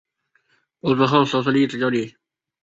[0.79, 2.15] 播出后收视率一直较低。